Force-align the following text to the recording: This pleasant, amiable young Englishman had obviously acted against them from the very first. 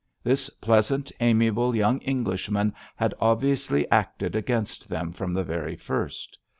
This 0.23 0.49
pleasant, 0.49 1.11
amiable 1.19 1.75
young 1.75 1.99
Englishman 1.99 2.73
had 2.95 3.13
obviously 3.19 3.87
acted 3.91 4.35
against 4.35 4.89
them 4.89 5.13
from 5.13 5.31
the 5.31 5.43
very 5.43 5.75
first. 5.75 6.39